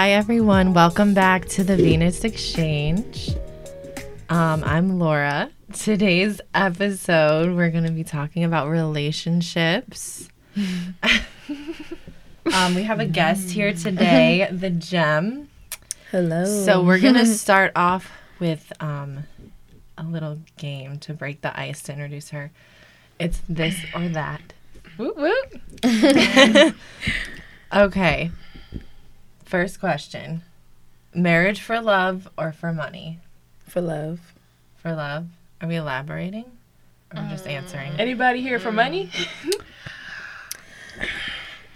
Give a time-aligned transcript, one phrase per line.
[0.00, 0.72] Hi, everyone.
[0.72, 3.36] Welcome back to the Venus Exchange.
[4.30, 5.50] Um, I'm Laura.
[5.74, 10.30] Today's episode, we're going to be talking about relationships.
[10.56, 10.94] um,
[12.74, 15.50] we have a guest here today, the Gem.
[16.10, 16.46] Hello.
[16.46, 19.24] So we're going to start off with um,
[19.98, 22.52] a little game to break the ice to introduce her.
[23.18, 24.54] It's this or that.
[24.96, 25.60] Whoop, whoop.
[27.72, 28.32] Okay.
[29.50, 30.42] First question
[31.12, 33.18] Marriage for love or for money?
[33.66, 34.20] for love.
[34.76, 35.26] For love?
[35.60, 36.44] Are we elaborating?
[37.16, 37.94] Or just answering?
[37.98, 39.10] Anybody here for money?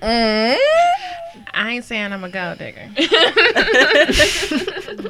[0.01, 0.57] Mm.
[1.53, 2.89] I ain't saying I'm a gold digger.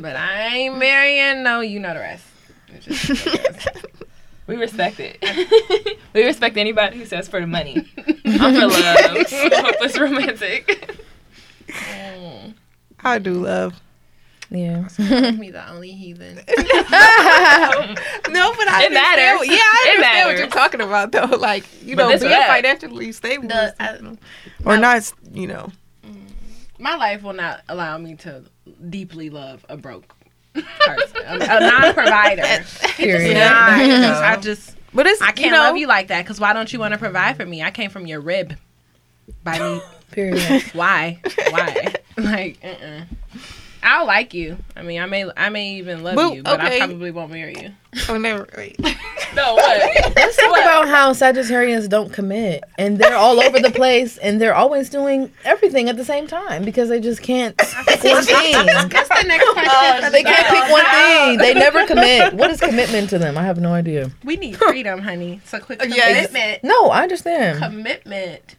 [0.01, 2.25] but I ain't marrying no, you know the rest.
[4.47, 5.99] We respect it.
[6.13, 7.91] we respect anybody who says for the money.
[8.27, 9.27] I'm for love.
[9.27, 9.81] So hope
[11.75, 12.55] it's romantic.
[13.03, 13.81] I do love.
[14.51, 14.83] Yeah.
[15.33, 16.37] Me the only heathen.
[18.31, 18.95] No, but I It understand.
[18.95, 19.49] matters.
[19.49, 21.37] Yeah, I It understand what you're talking about, though.
[21.39, 23.99] Like, you But know, being rap- financially stable, The- I-
[24.65, 25.71] or not, you know.
[26.07, 26.27] Mm.
[26.79, 28.43] My life will not allow me to
[28.91, 30.15] deeply love a broke
[30.55, 32.65] person, a, a non-provider.
[32.97, 33.35] Period.
[33.35, 35.87] Nah, I There you just, I just But it's I can't you know, love you
[35.87, 37.63] like that because why don't you want to provide for me?
[37.63, 38.55] I came from your rib.
[39.43, 39.81] By me.
[40.15, 40.63] Period.
[40.73, 41.21] why?
[41.51, 41.95] Why?
[42.17, 43.05] like, uh-uh.
[43.83, 44.57] I'll like you.
[44.77, 47.55] I mean, I may, I may even love Well, you, but I probably won't marry
[47.61, 47.73] you.
[48.09, 48.49] Oh, never.
[48.57, 48.79] Wait.
[49.35, 50.15] No, what?
[50.15, 54.55] Let's talk about how Sagittarians don't commit, and they're all over the place, and they're
[54.55, 58.55] always doing everything at the same time because they just can't pick one thing.
[58.55, 60.13] What's the next oh, question?
[60.13, 61.39] They can't pick one thing.
[61.39, 62.35] They never commit.
[62.35, 63.37] What is commitment to them?
[63.37, 64.13] I have no idea.
[64.23, 65.41] We need freedom, honey.
[65.47, 66.29] So quick Yes.
[66.29, 66.63] commitment.
[66.63, 67.59] No, I understand.
[67.59, 68.55] commitment.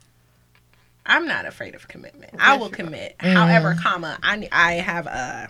[1.05, 2.33] I'm not afraid of commitment.
[2.39, 3.15] I will commit.
[3.19, 5.49] However, comma, I I have a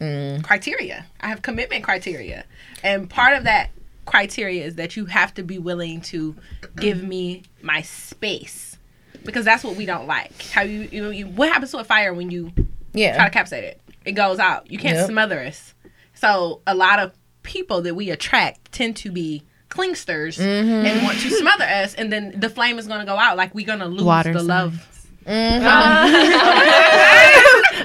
[0.00, 0.42] Mm.
[0.44, 1.06] criteria.
[1.20, 2.44] I have commitment criteria,
[2.82, 3.70] and part of that
[4.04, 6.36] criteria is that you have to be willing to
[6.76, 8.76] give me my space
[9.24, 10.42] because that's what we don't like.
[10.52, 12.52] How you you, you what happens to a fire when you
[12.92, 13.16] yeah.
[13.16, 13.80] try to capsite it?
[14.04, 14.70] It goes out.
[14.70, 15.06] You can't Yep.
[15.08, 15.72] smother us.
[16.14, 19.42] So a lot of people that we attract tend to be
[19.76, 20.86] clingsters Mm-hmm.
[20.86, 23.36] and want to smother us, and then the flame is going to go out.
[23.36, 24.48] Like we're going to lose Water the signs.
[24.48, 24.92] love.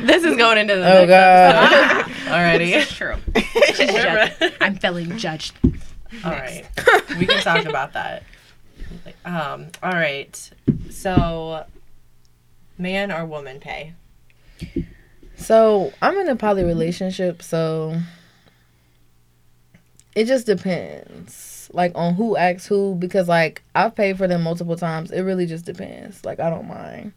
[0.02, 2.00] this is going into the Oh next God.
[2.06, 2.74] episode already.
[2.74, 3.16] It's true.
[3.76, 4.52] She's.
[4.62, 5.54] I'm feeling judged.
[6.24, 6.66] All right.
[7.18, 8.24] We can talk about that.
[9.26, 10.52] Um, all right.
[10.92, 11.66] So,
[12.78, 13.94] man or woman pay?
[15.36, 17.98] So I'm in a poly relationship, so
[20.16, 22.96] it just depends, like on who asks who.
[22.96, 25.12] Because like I've paid for them multiple times.
[25.12, 26.24] It really just depends.
[26.26, 27.14] Like I don't mind.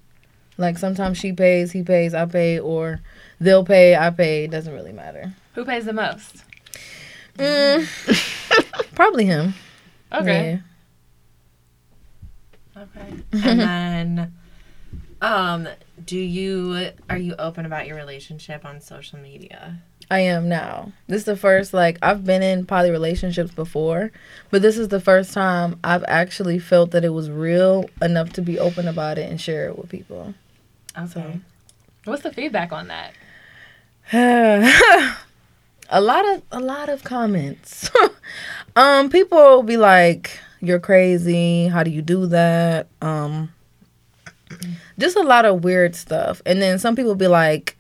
[0.57, 3.01] Like sometimes she pays, he pays, I pay, or
[3.41, 4.45] they'll pay, I pay.
[4.45, 5.33] It doesn't really matter.
[5.55, 6.45] Who pays the most?
[7.39, 9.55] Mm, probably him.
[10.13, 10.61] Okay.
[12.77, 13.13] Okay.
[13.33, 14.33] And then,
[15.21, 15.69] um,
[16.05, 19.83] do you are you open about your relationship on social media?
[20.11, 20.93] I am now.
[21.07, 24.13] This is the first like I've been in poly relationships before,
[24.51, 28.43] but this is the first time I've actually felt that it was real enough to
[28.43, 30.35] be open about it and share it with people.
[30.99, 31.41] Okay.
[32.05, 33.15] What's the feedback on that?
[35.89, 37.91] a lot of a lot of comments.
[38.77, 41.69] um people will be like you're crazy.
[41.69, 42.89] How do you do that?
[43.01, 43.53] Um
[44.99, 46.43] just a lot of weird stuff.
[46.47, 47.77] And then some people be like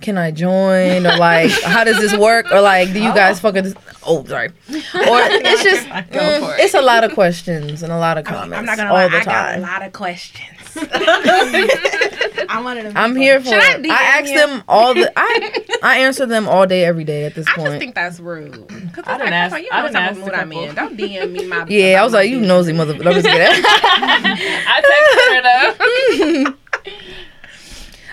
[0.00, 1.06] can I join?
[1.06, 2.50] Or like, how does this work?
[2.52, 3.74] Or like, do you guys fucking?
[4.06, 4.48] Oh, sorry.
[4.48, 6.60] Or it's just, mm, it.
[6.60, 9.08] it's a lot of questions and a lot of comments I'm not gonna all lie.
[9.08, 10.57] the I got a lot of questions.
[12.50, 12.92] I'm one of them.
[12.96, 13.22] I'm people.
[13.22, 13.82] here for Should I it.
[13.82, 14.36] DM I ask you?
[14.46, 15.12] them all the.
[15.16, 17.66] I I answer them all day, every day at this I point.
[17.68, 18.52] I just think that's rude.
[18.94, 20.34] Cause I I didn't ask- You I know didn't what type ask of a mood
[20.34, 20.64] I'm couple.
[20.68, 20.74] in.
[20.74, 21.66] Don't DM me my.
[21.68, 22.48] yeah, I was like, you business.
[22.48, 22.94] nosy mother.
[22.94, 23.62] I'm just kidding.
[23.66, 26.54] I texted her though.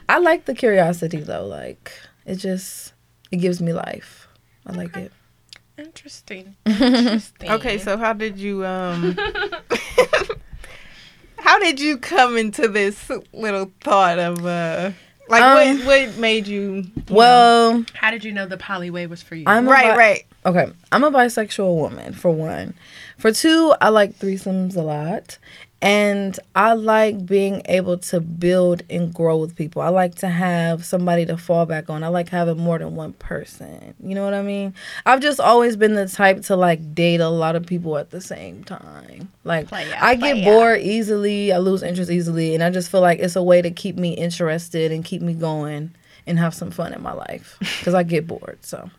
[0.10, 1.46] I like the curiosity though.
[1.48, 1.92] Like
[2.26, 2.94] it just
[3.32, 4.28] it gives me life.
[4.68, 5.12] I like it.
[5.78, 6.56] Interesting.
[6.66, 7.52] Interesting.
[7.52, 9.18] Okay, so how did you um?
[11.46, 14.92] How did you come into this little thought of uh?
[15.28, 16.86] Like Um, what what made you?
[17.10, 19.44] Well, how did you know the poly way was for you?
[19.48, 20.26] I'm Right, bi- right.
[20.46, 22.76] Okay, I'm a bisexual woman for one.
[23.18, 25.40] For two, I like threesomes a lot.
[25.86, 29.84] And I like being able to build and grow with people.
[29.84, 32.04] I like to have somebody to fall back on.
[32.04, 33.94] I like having more than one person.
[34.04, 34.74] You know what I mean?
[35.06, 38.20] I've just always been the type to like date a lot of people at the
[38.20, 39.32] same time.
[39.44, 43.36] Like I get bored easily, I lose interest easily, and I just feel like it's
[43.36, 45.94] a way to keep me interested and keep me going
[46.26, 48.58] and have some fun in my life because I get bored.
[48.62, 48.90] So,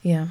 [0.00, 0.28] yeah.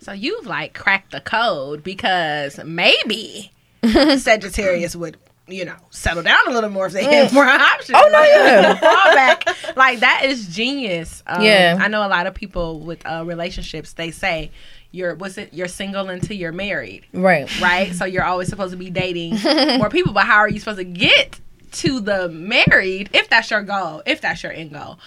[0.00, 3.52] So you've like cracked the code because maybe
[4.18, 5.16] Sagittarius would,
[5.48, 7.98] you know, settle down a little more if they had more options.
[8.00, 8.76] Oh, no, yeah.
[8.78, 9.76] Fallback.
[9.76, 11.22] Like that is genius.
[11.26, 11.78] Um, Yeah.
[11.80, 13.92] I know a lot of people with uh, relationships.
[13.94, 14.50] They say
[14.90, 15.52] you're what's it?
[15.52, 17.48] You're single until you're married, Right.
[17.60, 17.92] right?
[17.94, 19.38] so you're always supposed to be dating
[19.78, 20.12] more people.
[20.12, 21.40] But how are you supposed to get
[21.72, 24.02] to the married if that's your goal?
[24.06, 24.98] If that's your end goal?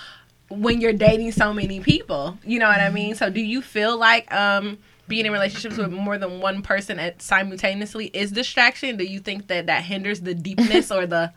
[0.49, 2.37] when you're dating so many people.
[2.45, 3.15] You know what I mean?
[3.15, 4.77] So do you feel like um
[5.07, 8.97] being in relationships with more than one person at simultaneously is distraction?
[8.97, 11.31] Do you think that that hinders the deepness or the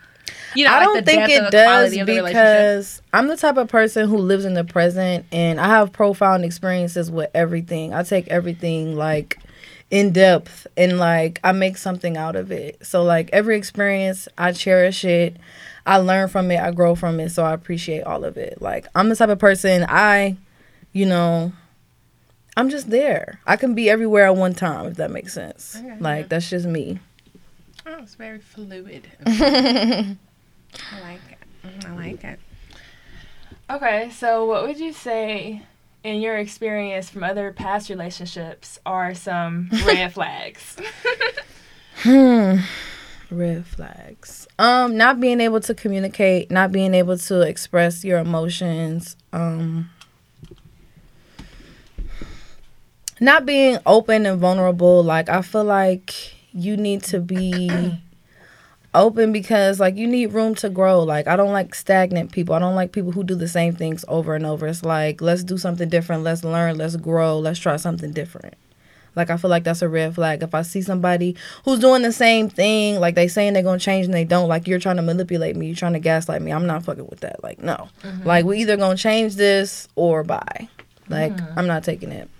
[0.54, 2.42] you know, I don't the think it does quality of the relationship?
[2.42, 6.44] because I'm the type of person who lives in the present and I have profound
[6.44, 7.94] experiences with everything.
[7.94, 9.38] I take everything like
[9.90, 12.84] in depth and like I make something out of it.
[12.86, 15.36] So like every experience, I cherish it.
[15.86, 18.60] I learn from it, I grow from it, so I appreciate all of it.
[18.60, 20.36] Like I'm the type of person I,
[20.92, 21.52] you know,
[22.56, 23.40] I'm just there.
[23.46, 25.76] I can be everywhere at one time if that makes sense.
[25.78, 26.98] Okay, like that's just me.
[27.86, 29.06] Oh, it's very fluid.
[29.26, 30.16] I
[31.00, 31.38] like it.
[31.64, 32.38] Mm, I like it.
[33.70, 35.62] Okay, so what would you say,
[36.02, 40.76] in your experience from other past relationships, are some red flags?
[42.02, 42.56] Hmm.
[43.30, 44.48] Red flags.
[44.58, 49.90] Um, not being able to communicate, not being able to express your emotions, um
[53.20, 55.04] not being open and vulnerable.
[55.04, 57.70] Like I feel like you need to be
[58.94, 61.02] open because like you need room to grow.
[61.02, 62.54] Like I don't like stagnant people.
[62.54, 64.66] I don't like people who do the same things over and over.
[64.66, 68.54] It's like let's do something different, let's learn, let's grow, let's try something different.
[69.16, 70.42] Like I feel like that's a red flag.
[70.42, 74.06] If I see somebody who's doing the same thing, like they saying they're gonna change
[74.06, 76.52] and they don't, like you're trying to manipulate me, you're trying to gaslight me.
[76.52, 77.42] I'm not fucking with that.
[77.42, 78.26] Like no, mm-hmm.
[78.26, 80.68] like we either gonna change this or bye.
[81.08, 81.58] Like mm-hmm.
[81.58, 82.30] I'm not taking it.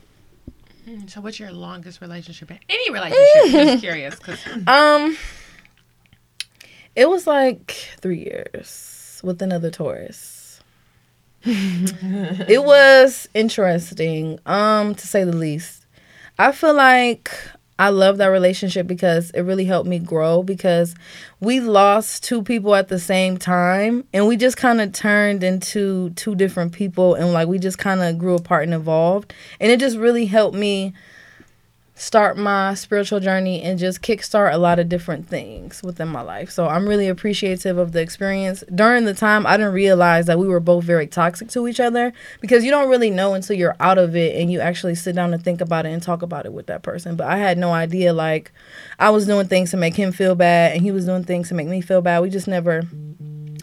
[0.91, 2.51] Mm, So what's your longest relationship?
[2.69, 3.53] Any relationship?
[3.53, 5.17] Just curious because Um,
[6.97, 7.71] it was like
[8.01, 10.61] three years with another Taurus.
[11.45, 15.87] it was interesting, um, to say the least.
[16.39, 17.31] I feel like
[17.81, 20.94] I love that relationship because it really helped me grow because
[21.41, 26.11] we lost two people at the same time and we just kind of turned into
[26.11, 29.32] two different people and like we just kind of grew apart and evolved.
[29.61, 30.93] And it just really helped me
[32.00, 36.50] start my spiritual journey and just kickstart a lot of different things within my life.
[36.50, 38.64] So I'm really appreciative of the experience.
[38.75, 42.14] During the time, I didn't realize that we were both very toxic to each other
[42.41, 45.35] because you don't really know until you're out of it and you actually sit down
[45.35, 47.17] and think about it and talk about it with that person.
[47.17, 48.50] But I had no idea like
[48.99, 51.55] I was doing things to make him feel bad and he was doing things to
[51.55, 52.20] make me feel bad.
[52.20, 52.82] We just never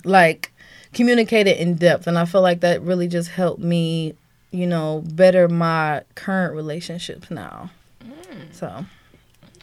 [0.05, 0.53] like
[0.93, 4.13] communicated in depth and I feel like that really just helped me,
[4.51, 7.71] you know, better my current relationships now.
[8.03, 8.53] Mm.
[8.53, 8.85] So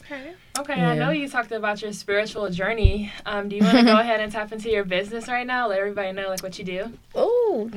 [0.03, 0.35] okay.
[0.57, 3.11] Okay, I know you talked about your spiritual journey.
[3.27, 5.67] Um, do you want to go ahead and tap into your business right now?
[5.67, 6.93] Let everybody know like what you do.
[7.13, 7.69] Oh.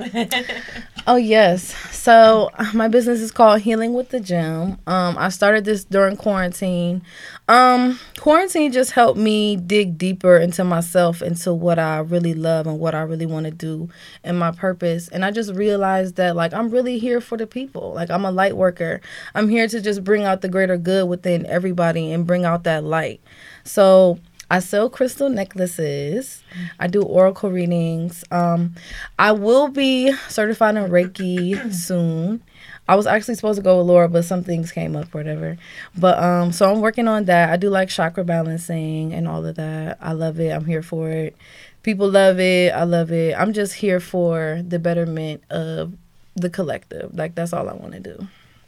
[1.07, 1.75] oh yes.
[1.95, 4.77] So my business is called Healing with the Gem.
[4.85, 7.01] Um, I started this during quarantine.
[7.49, 12.77] Um, quarantine just helped me dig deeper into myself, into what I really love and
[12.79, 13.89] what I really want to do,
[14.23, 15.07] and my purpose.
[15.07, 17.93] And I just realized that like I'm really here for the people.
[17.93, 19.01] Like I'm a light worker.
[19.33, 22.83] I'm here to just bring out the greater good within everybody and bring out that
[22.83, 23.21] light.
[23.63, 24.19] So
[24.49, 26.43] I sell crystal necklaces.
[26.79, 28.23] I do oracle readings.
[28.31, 28.75] Um,
[29.19, 32.41] I will be certified in Reiki soon.
[32.87, 35.57] I was actually supposed to go with Laura, but some things came up, whatever.
[35.97, 37.49] But um, so I'm working on that.
[37.49, 39.97] I do like chakra balancing and all of that.
[39.99, 40.51] I love it.
[40.51, 41.35] I'm here for it.
[41.83, 42.73] People love it.
[42.73, 43.37] I love it.
[43.37, 45.93] I'm just here for the betterment of
[46.35, 47.13] the collective.
[47.13, 48.27] Like that's all I want to do.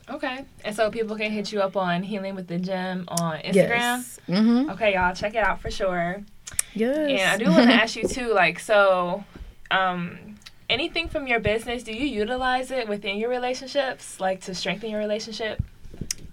[0.10, 3.54] Okay, and so people can hit you up on Healing with the Gem on Instagram.
[3.54, 4.20] Yes.
[4.28, 4.70] Mm-hmm.
[4.72, 6.24] Okay, y'all check it out for sure.
[6.74, 7.22] Yes.
[7.22, 9.24] And I do want to ask you too, like, so,
[9.72, 10.18] um,
[10.70, 15.00] anything from your business, do you utilize it within your relationships, like to strengthen your
[15.00, 15.62] relationship?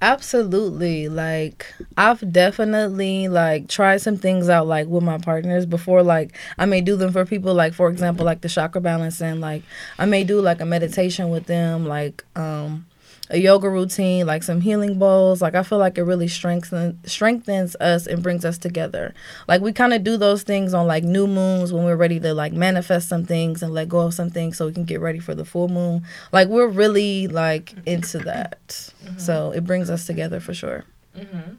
[0.02, 1.08] Absolutely.
[1.08, 6.66] Like I've definitely like tried some things out like with my partners before like I
[6.66, 9.62] may do them for people like for example like the chakra balancing like
[9.98, 12.84] I may do like a meditation with them like um
[13.30, 15.42] a yoga routine, like some healing bowls.
[15.42, 19.14] Like I feel like it really strengthens strengthens us and brings us together.
[19.48, 22.34] Like we kind of do those things on like new moons when we're ready to
[22.34, 25.18] like manifest some things and let go of some things so we can get ready
[25.18, 26.04] for the full moon.
[26.32, 28.92] Like we're really like into that.
[29.18, 30.84] So it brings us together for sure.
[31.16, 31.54] Mm-hmm.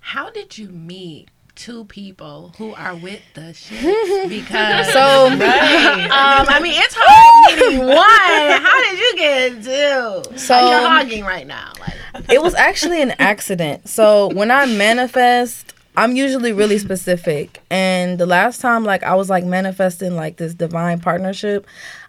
[0.00, 6.60] How did you meet two people who are with the shit because So um, I
[6.62, 8.62] mean it's hard meeting one.
[8.62, 10.30] How did you get two?
[10.36, 11.72] So- So you're hogging right now.
[11.80, 13.88] Like it was actually an accident.
[13.88, 17.60] So when I manifest, I'm usually really specific.
[17.70, 21.66] And the last time like I was like manifesting like this divine partnership,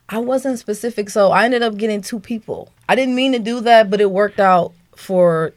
[0.09, 1.09] I wasn't specific.
[1.09, 2.71] So I ended up getting two people.
[2.89, 5.53] I didn't mean to do that, but it worked out for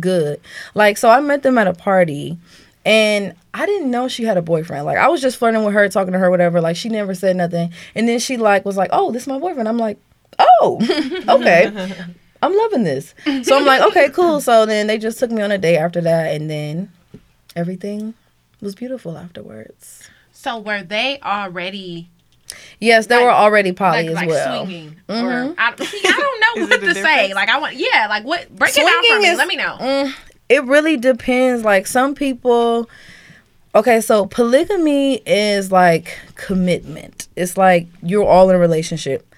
[0.00, 0.40] good.
[0.74, 2.36] Like so I met them at a party
[2.84, 4.84] and I didn't know she had a boyfriend.
[4.84, 6.60] Like I was just flirting with her, talking to her, whatever.
[6.60, 7.72] Like she never said nothing.
[7.94, 9.98] And then she like was like, "Oh, this is my boyfriend." I'm like,
[10.38, 10.78] "Oh,
[11.28, 11.94] okay."
[12.42, 13.14] I'm loving this.
[13.44, 14.38] So I'm like, okay, cool.
[14.38, 16.92] So then they just took me on a date after that, and then
[17.56, 18.12] everything
[18.60, 20.08] was beautiful afterwards.
[20.32, 22.08] so were they already
[22.80, 24.64] Yes, they Like- were already poly like, as like well.
[24.66, 25.22] swinging Mhm.
[25.22, 27.32] or I, see, I don't know what it a to say.
[27.34, 29.28] Like I want yeah, like what break it down for me.
[29.28, 29.76] is- Let me know.
[29.80, 30.14] Mm,
[30.48, 31.64] it really depends.
[31.64, 32.88] Like some people.
[33.74, 37.26] Okay, so polygamy is like commitment.
[37.34, 39.28] It's like you're all in a relationship.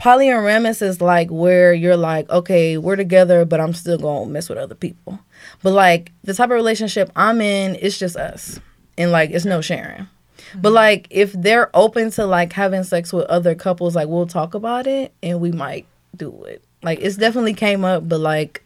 [0.00, 4.58] Polyamorous is like where you're like, okay, we're together, but I'm still gonna mess with
[4.58, 5.20] other people.
[5.62, 8.58] But like the type of relationship I'm in, it's just us,
[8.98, 10.08] and like it's no sharing.
[10.54, 10.74] But mm-hmm.
[10.74, 14.86] like if they're open to like having sex with other couples, like we'll talk about
[14.86, 16.62] it and we might do it.
[16.82, 18.62] Like it's definitely came up, but like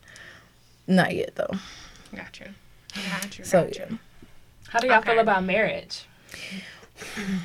[0.86, 1.58] not yet though.
[2.14, 2.46] Got you.
[3.20, 3.44] Got you.
[3.44, 3.84] So got you.
[3.90, 3.96] yeah.
[4.68, 5.12] How do y'all Okay.
[5.12, 6.04] feel about marriage?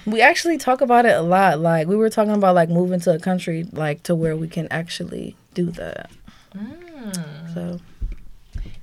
[0.06, 1.60] We actually talk about it a lot.
[1.60, 4.68] Like we were talking about like moving to a country like to where we can
[4.72, 6.10] actually do that.
[6.58, 7.54] Mm.
[7.54, 7.80] So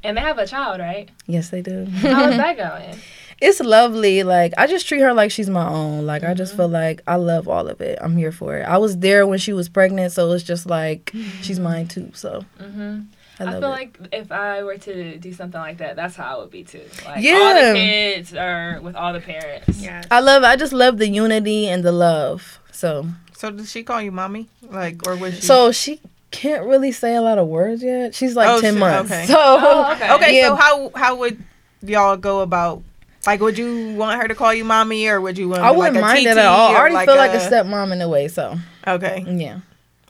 [0.04, 1.10] And they have a child, right?
[1.26, 1.86] yes, they do.
[1.86, 2.98] How is that going?
[3.40, 4.22] it's lovely.
[4.22, 6.06] Like I just treat her like she's my own.
[6.06, 6.62] Like I just mm-hmm.
[6.62, 7.98] feel like I love all of it.
[8.00, 8.62] I'm here for it.
[8.62, 11.42] I was there when she was pregnant, so it's just like mm-hmm.
[11.42, 12.10] she's mine too.
[12.14, 13.00] So hmm
[13.40, 13.68] I I, feel it.
[13.68, 16.82] like if I were to do something like that, that's how I would be too.
[17.04, 17.72] Like all Yeah.
[17.72, 19.78] the kids are with all the parents.
[19.80, 20.02] Yeah.
[20.10, 20.42] I love.
[20.44, 22.58] I just love the unity and the love.
[22.72, 23.06] So
[23.36, 24.48] So did she call you mommy?
[24.68, 25.40] Like, or was she?
[25.42, 28.14] so she can't really say a lot of words yet.
[28.14, 29.10] She's like Oh, ten shit, months.
[29.10, 29.26] okay.
[29.26, 30.12] So Oh, okay.
[30.14, 30.36] okay.
[30.38, 30.48] yeah.
[30.48, 31.42] So how how would
[31.82, 32.82] y'all go about?
[33.26, 35.60] Like, would you want her to call you mommy, or would you want?
[35.60, 36.68] I wouldn't like a mind it TT at all.
[36.70, 38.28] I or already feel like a a stepmom in a way.
[38.28, 38.56] So
[38.86, 39.60] Okay, yeah.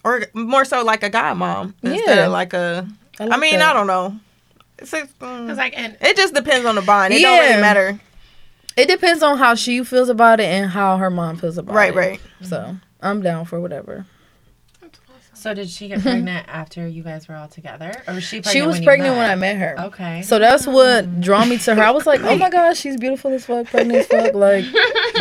[0.04, 2.26] or more so like a godmom instead Yeah.
[2.26, 2.86] of like a.
[3.20, 3.70] I, like mean, that.
[3.70, 4.16] I don't know.
[4.78, 7.12] It's, it's, mm, Cause like and it just depends on the bond.
[7.12, 8.00] It don't really matter.
[8.76, 11.92] It depends on how she feels about it and how her mom feels about Right,
[11.92, 11.96] it.
[11.96, 12.20] right.
[12.40, 12.48] Right.
[12.48, 14.06] So I'm down for whatever.
[15.34, 18.42] So did she get pregnant after you guys were all together, or was she?
[18.42, 19.56] Pregnant she was when you pregnant when I met?
[19.56, 19.84] met her.
[19.86, 20.20] Okay.
[20.20, 21.82] So that's what drew me to her.
[21.82, 24.34] I was like, oh my gosh, she's beautiful as fuck, pregnant as fuck.
[24.34, 24.66] Like,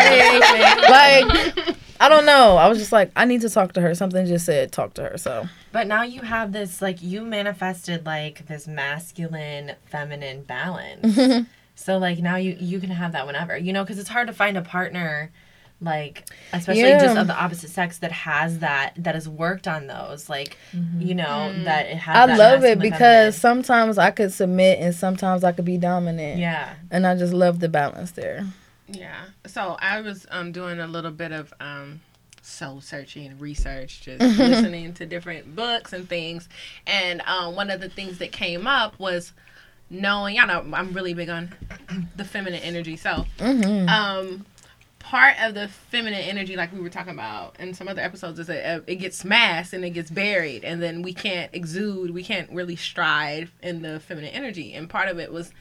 [0.90, 2.56] like, I don't know.
[2.58, 3.94] I was just like, I need to talk to her.
[3.94, 5.18] Something just said, talk to her.
[5.18, 11.48] So But now you have this like you manifested like this masculine feminine balance.
[11.76, 13.58] so like now you you can have that whenever.
[13.58, 15.32] You know cuz it's hard to find a partner
[15.82, 20.28] like especially just of the opposite sex that has that that has worked on those
[20.28, 21.02] like mm-hmm.
[21.02, 21.64] you know mm.
[21.64, 23.32] that it has I that love it because feminine.
[23.32, 26.38] sometimes I could submit and sometimes I could be dominant.
[26.40, 26.74] yeah.
[26.92, 28.46] And I just love the balance there.
[28.92, 29.26] Yeah.
[29.46, 32.02] So I was um doing a little bit of um
[32.42, 34.38] soul searching, research, just Mm-hmm.
[34.38, 36.50] listening to different books and things.
[36.88, 39.34] And um one of the things that came up was
[39.90, 41.54] knowing, y'all know I'm really big on
[42.16, 42.98] the feminine energy.
[42.98, 43.90] So Mm-hmm.
[43.90, 44.46] um
[45.00, 48.48] part of the feminine energy like we were talking about in some other episodes is
[48.48, 52.22] that uh, it gets masked and it gets buried and then we can't exude we
[52.24, 55.52] can't really strive in the feminine energy and part of it was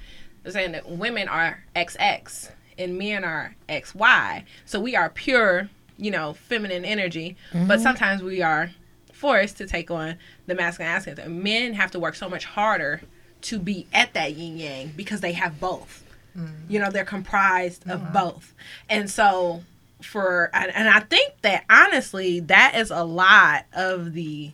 [0.49, 5.69] saying that women are xx and men are xy so we are pure
[5.99, 7.37] you know feminine energy.
[7.53, 7.83] But mm-hmm.
[7.83, 8.71] sometimes we are
[9.13, 10.17] forced to take on
[10.47, 11.19] the masculine aspect.
[11.19, 13.03] And men have to work so much harder
[13.43, 16.05] to be at that yin yang because they have both.
[16.37, 16.53] Mm.
[16.69, 18.13] You know they're comprised of uh-huh.
[18.13, 18.55] both.
[18.89, 19.65] And so
[20.01, 24.53] for and, i think that honestly that is a lot of the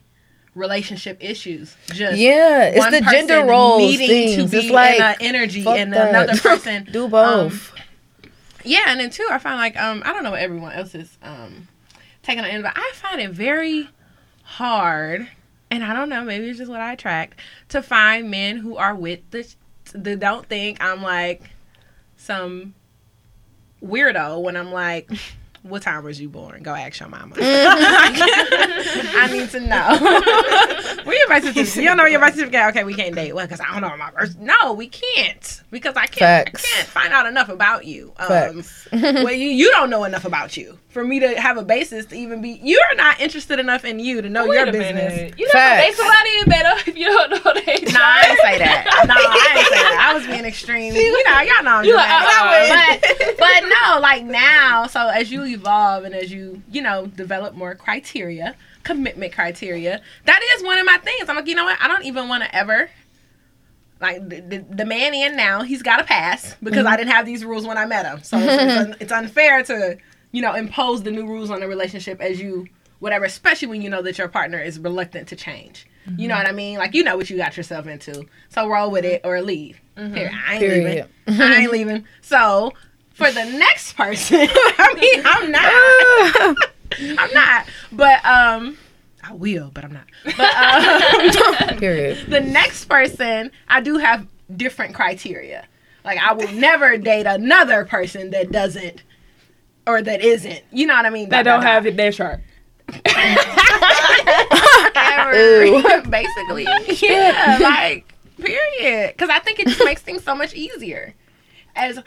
[0.55, 1.77] relationship issues.
[1.89, 4.37] Just Yeah, it's the gender roles needing things.
[4.37, 6.11] to it's be like in energy and that.
[6.11, 7.74] another person do um, both.
[8.65, 11.19] Yeah and then too i find like um i don't know what everyone else is
[11.23, 11.69] um
[12.23, 13.89] taking on but i find it very
[14.43, 15.29] hard
[15.71, 18.95] and i don't know maybe it's just what i attract to find men who are
[18.95, 19.47] with the
[19.95, 21.51] that don't think i'm like
[22.17, 22.75] some
[23.83, 25.11] weirdo when i'm like
[25.65, 26.63] what time was you born?
[26.63, 27.35] Go ask your mama.
[27.41, 29.99] I need to know.
[31.05, 31.77] Where your birth certificate?
[31.77, 32.61] You don't know your birth certificate?
[32.69, 33.35] Okay, we can't date.
[33.35, 34.39] Well, because I don't know my birth.
[34.39, 36.49] No, we can't because I can't.
[36.51, 36.65] Facts.
[36.65, 38.13] I can't find out enough about you.
[38.19, 38.89] Um, Facts.
[38.93, 42.15] well, you, you don't know enough about you for me to have a basis to
[42.17, 42.61] even be.
[42.63, 45.13] You're not interested enough in you to know Wait your a business.
[45.17, 45.35] minute.
[45.39, 45.83] You never Facts.
[45.87, 49.05] date somebody you better if you don't know they No, I didn't say that.
[49.09, 50.09] No, I didn't say that.
[50.11, 50.95] I was being extreme.
[50.95, 52.71] You know, y'all know I'm You dramatic.
[52.71, 53.33] like, uh-uh.
[53.39, 57.75] but no, like now, so as you evolve and as you, you know, develop more
[57.75, 61.29] criteria, commitment criteria, that is one of my things.
[61.29, 61.81] I'm like, you know what?
[61.81, 62.91] I don't even want to ever.
[64.01, 66.97] Like the, the, the man in now, he's got to pass because I mm-hmm.
[66.99, 68.23] didn't have these rules when I met him.
[68.23, 69.97] So it's, it's, un, it's unfair to,
[70.33, 72.67] you know, impose the new rules on the relationship as you,
[72.99, 75.87] whatever, especially when you know that your partner is reluctant to change.
[76.19, 76.43] You know mm-hmm.
[76.43, 76.79] what I mean?
[76.79, 78.27] Like, you know what you got yourself into.
[78.51, 79.81] So roll with it or leave.
[79.97, 80.15] Mm-hmm.
[80.15, 80.35] Period.
[80.47, 81.09] I ain't Period.
[81.27, 81.43] leaving.
[81.43, 82.05] I ain't leaving.
[82.21, 82.73] So
[83.15, 86.57] for the next person, I mean, I'm not.
[87.19, 87.67] I'm not.
[87.91, 88.77] But um,
[89.23, 90.05] I will, but I'm not.
[90.37, 92.27] But um, Period.
[92.29, 95.67] the next person, I do have different criteria.
[96.05, 99.03] Like I will never date another person that doesn't
[99.87, 100.61] or that isn't.
[100.71, 101.31] You know what I mean?
[101.31, 102.41] That don't have it their chart.
[104.95, 106.03] ever.
[106.11, 106.67] Basically,
[107.01, 107.59] yeah.
[107.61, 109.15] Like period.
[109.15, 111.15] Because I think it just makes things so much easier.
[111.77, 111.99] As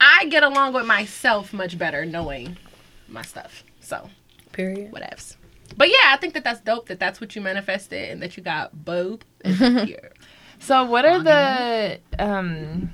[0.00, 2.56] I get along with myself much better knowing
[3.08, 3.64] my stuff.
[3.80, 4.08] So
[4.52, 4.92] Period.
[4.92, 5.36] whatevs.
[5.76, 6.86] But yeah, I think that that's dope.
[6.88, 10.12] That that's what you manifested and that you got both here.
[10.62, 12.90] So what are the um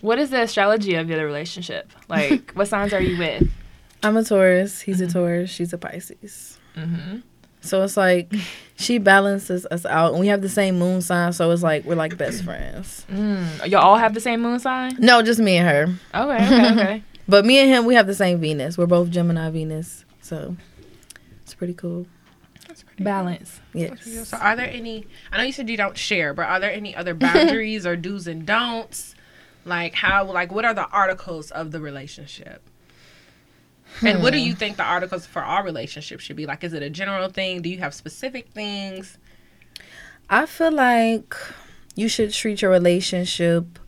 [0.00, 1.92] what is the astrology of your relationship?
[2.08, 3.48] Like what signs are you with?
[4.02, 4.80] I'm a Taurus.
[4.80, 5.48] He's a Taurus.
[5.48, 6.58] She's a Pisces.
[6.76, 7.18] Mm-hmm.
[7.60, 8.32] So it's like
[8.76, 11.32] she balances us out, and we have the same moon sign.
[11.32, 13.04] So it's like we're like best friends.
[13.10, 13.68] Mm.
[13.68, 14.96] Y'all all have the same moon sign?
[14.98, 16.20] No, just me and her.
[16.20, 17.02] Okay, okay, okay.
[17.28, 18.78] But me and him, we have the same Venus.
[18.78, 20.06] We're both Gemini Venus.
[20.22, 20.56] So
[21.42, 22.06] it's pretty cool.
[22.66, 23.60] That's pretty Balance.
[23.74, 24.28] Yes.
[24.28, 26.96] So are there any I know you said you don't share, but are there any
[26.96, 29.14] other boundaries or do's and don'ts?
[29.66, 32.62] Like how like what are the articles of the relationship?
[34.02, 34.46] And what do hmm.
[34.46, 36.46] you think the articles for our relationship should be?
[36.46, 37.62] Like is it a general thing?
[37.62, 39.18] Do you have specific things?
[40.30, 41.34] I feel like
[41.94, 43.78] you should treat your relationship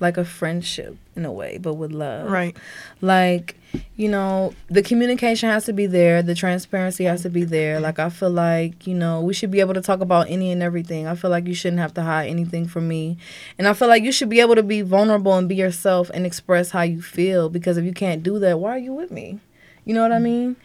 [0.00, 2.30] like a friendship in a way, but with love.
[2.30, 2.56] Right.
[3.00, 3.56] Like,
[3.96, 7.80] you know, the communication has to be there, the transparency has to be there.
[7.80, 10.62] Like, I feel like, you know, we should be able to talk about any and
[10.62, 11.06] everything.
[11.06, 13.18] I feel like you shouldn't have to hide anything from me.
[13.58, 16.24] And I feel like you should be able to be vulnerable and be yourself and
[16.26, 19.38] express how you feel because if you can't do that, why are you with me?
[19.84, 20.56] You know what I mean?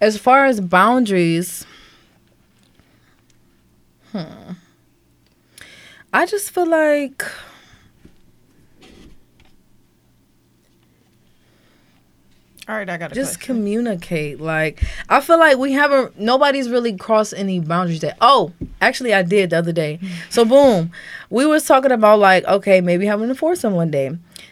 [0.00, 1.66] As far as boundaries,
[4.12, 4.52] hmm.
[6.12, 7.24] I just feel like
[12.68, 13.56] All right, I got a just question.
[13.56, 14.40] communicate.
[14.40, 18.52] Like I feel like we haven't nobody's really crossed any boundaries that oh,
[18.82, 19.98] actually I did the other day.
[20.30, 20.90] So boom.
[21.30, 24.10] We was talking about like, okay, maybe having a foursome one day.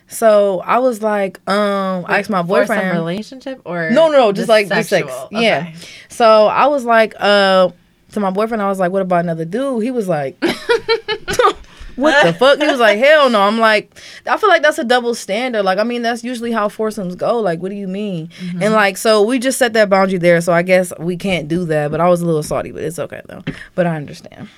[0.08, 4.18] So I was like, um I asked my For some boyfriend relationship or No, no,
[4.18, 4.88] no, just like the sex.
[4.88, 5.28] sexual?
[5.32, 5.74] Yeah.
[6.08, 7.68] So I was like, uh,
[8.12, 9.82] to my boyfriend, I was like, what about another dude?
[9.82, 10.38] He was like,
[11.96, 12.58] what the fuck?
[12.60, 13.40] He was like, hell no.
[13.42, 15.62] I'm like, I feel like that's a double standard.
[15.64, 17.40] Like, I mean, that's usually how foursomes go.
[17.40, 18.28] Like, what do you mean?
[18.28, 18.62] Mm-hmm.
[18.62, 20.40] And like, so we just set that boundary there.
[20.40, 21.90] So I guess we can't do that.
[21.90, 23.42] But I was a little salty, but it's okay though.
[23.74, 24.48] But I understand.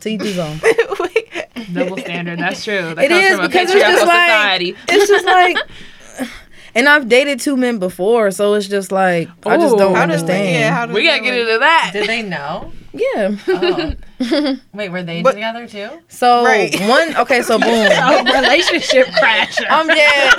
[0.00, 0.58] to each his own.
[1.72, 2.38] Double standard.
[2.38, 2.94] That's true.
[2.94, 4.76] That It comes is from a because it's patriarchal just like society.
[4.88, 5.56] it's just like.
[6.74, 10.22] And I've dated two men before, so it's just like I just don't How does
[10.22, 10.54] understand.
[10.54, 11.40] yeah, how does we gotta get work?
[11.48, 11.90] into that.
[11.92, 12.72] Did they know?
[12.92, 13.36] Yeah.
[13.48, 13.92] Oh.
[14.72, 15.88] Wait, were they But- together too?
[16.08, 16.74] So Right.
[16.80, 17.88] one okay, so boom.
[18.24, 19.66] relationship crasher.
[19.68, 20.34] I'm dead.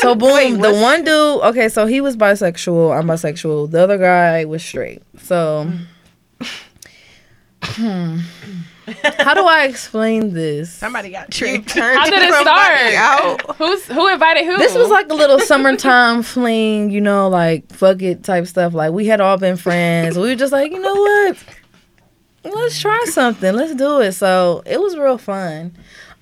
[0.00, 1.40] so boom, the one dude.
[1.42, 2.96] Okay, so he was bisexual.
[2.98, 3.70] I'm bisexual.
[3.70, 5.02] The other guy was straight.
[5.22, 5.70] So,
[6.40, 6.48] mm.
[7.66, 8.18] Hmm.
[9.18, 10.72] how do I explain this?
[10.72, 11.68] Somebody got You tricked.
[11.70, 12.94] turned How did it start?
[12.94, 13.56] Out.
[13.56, 14.58] Who's who invited who?
[14.58, 18.74] This was like a little summertime fling, you know, like fuck it type stuff.
[18.74, 20.16] Like we had all been friends.
[20.16, 21.36] We were just like, you know what?
[22.44, 23.54] Let's try something.
[23.54, 24.12] Let's do it.
[24.12, 25.74] So it was real fun.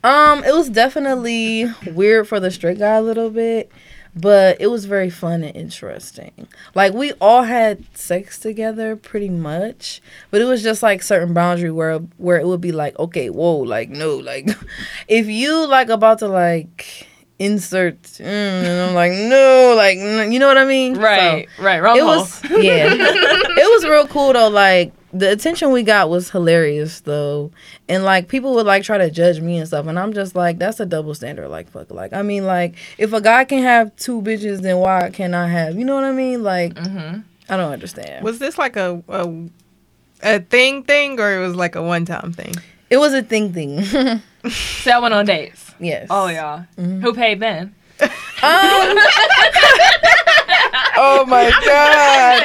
[0.04, 3.70] Um, it was definitely weird for the straight guy a little bit,
[4.14, 6.48] but it was very fun and interesting.
[6.74, 11.70] Like we all had sex together pretty much, but it was just like certain boundary
[11.70, 14.48] where where it would be like, okay, whoa, like no, like
[15.08, 17.06] if you like about to like
[17.38, 20.96] insert, mm, and I'm like no, like you know what I mean?
[20.98, 21.82] right, right.
[21.82, 22.18] Wrong It hole.
[22.18, 22.88] was yeah.
[22.94, 24.48] it was real cool though.
[24.48, 27.50] Like the attention we got was hilarious though,
[27.88, 30.58] and like people would like try to judge me and stuff, and I'm just like
[30.58, 31.48] that's a double standard.
[31.48, 35.10] Like fuck, like I mean like if a guy can have two bitches, then why
[35.10, 35.76] can't I have?
[35.78, 36.42] You know what I mean?
[36.42, 37.20] Like Mm-hmm.
[37.48, 38.24] I don't understand.
[38.24, 39.48] Was this like a, a
[40.22, 42.54] a thing thing or it was like a one time thing?
[42.88, 43.82] It was a thing thing.
[44.50, 45.72] So I went on dates.
[45.78, 46.06] yes.
[46.10, 46.64] Oh y'all.
[46.76, 47.74] Who paid then?
[48.00, 48.10] Um,
[50.94, 52.42] Oh my god!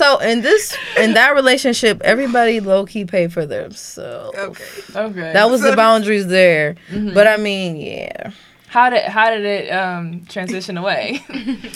[0.00, 4.36] Okay, so in this in that relationship, everybody low key paid for themselves.
[4.36, 4.64] Okay.
[4.94, 5.32] Okay.
[5.32, 6.76] That was the boundaries there.
[6.90, 8.30] But I mean, yeah.
[8.68, 11.24] how did how did it um transition away?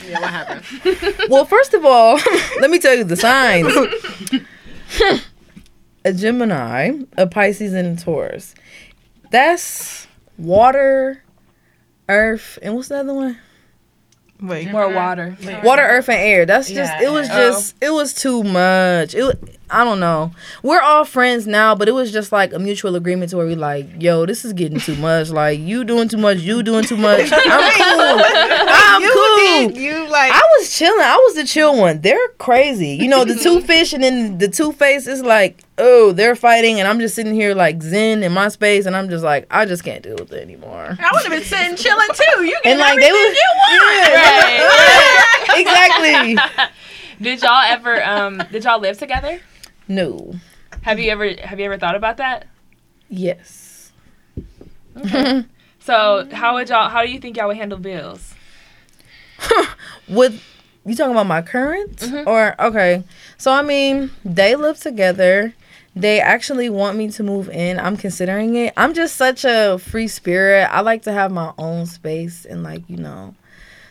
[0.09, 1.15] Yeah, what happened?
[1.29, 2.15] Well, first of all,
[2.61, 3.73] let me tell you the signs.
[6.05, 8.55] a Gemini, a Pisces, and a Taurus.
[9.31, 10.07] That's
[10.39, 11.23] water,
[12.09, 13.39] earth, and what's the other one?
[14.41, 14.71] Wait.
[14.71, 15.37] More water.
[15.65, 16.47] Water, earth, and air.
[16.47, 16.93] That's just.
[17.01, 17.51] Yeah, it was air.
[17.51, 17.75] just.
[17.81, 19.15] It was too much.
[19.15, 19.58] It.
[19.71, 20.33] Wa- I don't know.
[20.63, 23.55] We're all friends now, but it was just like a mutual agreement to where we
[23.55, 25.31] like, yo, this is getting too much.
[25.31, 26.39] Like you doing too much.
[26.39, 27.31] You doing too much.
[27.33, 28.25] I'm cool.
[28.25, 29.37] I'm you cool.
[29.69, 29.77] did.
[29.77, 30.33] You like.
[30.33, 31.01] I was chilling.
[31.01, 32.01] I was the chill one.
[32.01, 32.91] They're crazy.
[32.91, 36.81] You know, the two fish and then the two face is like, oh, they're fighting,
[36.81, 39.65] and I'm just sitting here like zen in my space, and I'm just like, I
[39.65, 40.97] just can't deal with it anymore.
[40.99, 42.45] I would have been sitting chilling too.
[42.45, 43.39] You get And like they everything was,
[43.71, 44.09] you want.
[45.55, 46.75] Yeah, exactly.
[47.21, 49.41] Did y'all ever um did y'all live together?
[49.89, 50.35] No.
[50.83, 52.47] Have you ever have you ever thought about that?
[53.09, 53.93] Yes.
[54.97, 55.45] Okay.
[55.81, 58.35] So how would y'all how do you think y'all would handle bills?
[60.09, 60.43] With
[60.85, 62.29] you talking about my current mm-hmm.
[62.29, 63.05] or okay?
[63.39, 65.55] So I mean, they live together.
[65.97, 67.81] They actually want me to move in.
[67.81, 68.75] I'm considering it.
[68.77, 70.69] I'm just such a free spirit.
[70.71, 73.35] I like to have my own space and like you know.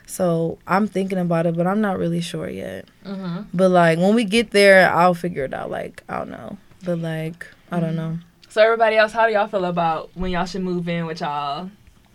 [0.07, 2.85] So I'm thinking about it, but I'm not really sure yet.
[3.05, 3.41] Mm-hmm.
[3.53, 5.69] But like when we get there, I'll figure it out.
[5.69, 7.97] Like I don't know, but like I don't mm-hmm.
[7.97, 8.19] know.
[8.49, 11.69] So everybody else, how do y'all feel about when y'all should move in with y'all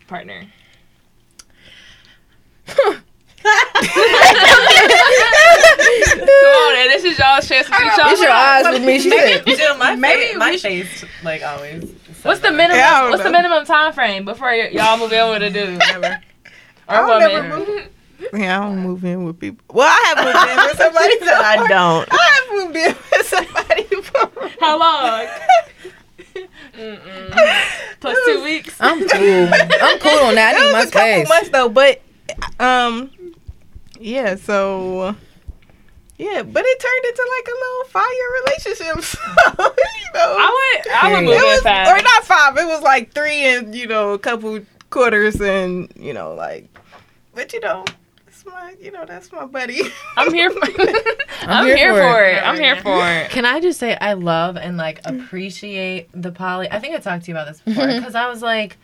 [0.08, 0.42] partner?
[2.66, 3.02] Come
[6.48, 8.10] on, and this is y'all's chance to teach y'all.
[8.10, 8.98] It's your eyes with me.
[9.00, 9.42] She said.
[9.42, 11.92] Still, my Maybe face, my should- face, like always.
[12.22, 12.76] What's the minimum?
[12.76, 15.50] Yeah, I don't what's the minimum time frame before y- y'all move in with a
[15.50, 16.20] dude Never.
[16.92, 17.28] Or I'll woman?
[17.50, 17.88] never move.
[18.34, 19.64] Yeah, I don't move in with people.
[19.74, 21.12] Well, I have moved in with somebody.
[21.12, 24.50] She said, "I don't." I have moved in with somebody before.
[24.60, 25.26] How long?
[28.26, 28.76] Two weeks.
[28.80, 29.48] I'm cool.
[29.52, 30.54] I'm cool on that.
[30.56, 31.28] I It need was my a couple space.
[31.28, 32.00] months though, but
[32.60, 33.10] um,
[34.00, 34.34] yeah.
[34.36, 35.14] So
[36.18, 39.18] yeah, but it turned into like a little fire relationship.
[39.56, 41.90] So you know, I would I would move it in was fast.
[41.90, 42.56] or not five.
[42.58, 46.68] It was like three and you know a couple quarters and you know like,
[47.34, 47.84] but you know.
[48.26, 49.80] it's My, you know, that's my buddy.
[50.16, 50.60] I'm here for
[51.42, 52.42] I'm, here, for it.
[52.42, 53.30] I'm here for it.
[53.30, 56.70] Can I just say I love and like appreciate the poly?
[56.70, 57.98] I think I talked to you about this before mm-hmm.
[57.98, 58.78] because I was like,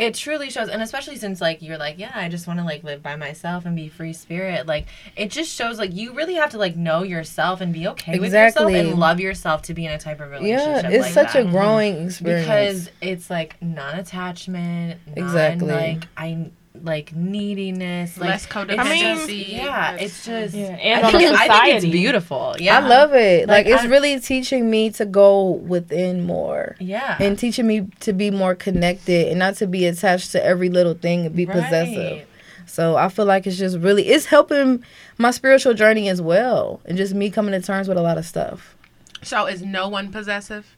[0.00, 2.82] it truly shows, and especially since like you're like, yeah, I just want to like
[2.82, 4.66] live by myself and be free spirit.
[4.66, 8.18] Like it just shows like you really have to like know yourself and be okay
[8.18, 10.84] with yourself and love yourself to be in a type of relationship.
[10.84, 11.46] Yeah, it's like such that.
[11.46, 12.46] a growing experience.
[12.46, 15.68] because it's like non-attachment, Exactly.
[15.68, 16.50] like I
[16.82, 19.00] like neediness, like Less it's codependency.
[19.00, 20.54] just- yeah, it's just.
[20.54, 22.56] Yeah, and I think, a it- I think it's beautiful.
[22.58, 23.48] Yeah, I love it.
[23.48, 26.76] Like, Like, it's I- really teaching me to go within more.
[26.78, 30.68] Yeah, And teaching me to be more connected and not to be attached to every
[30.68, 32.26] little thing and be possessive.
[32.66, 34.84] So I feel like it's just really it's helping
[35.18, 36.80] my spiritual journey as well.
[36.84, 38.76] And just me coming to terms with a lot of stuff.
[39.22, 40.76] So is no one possessive?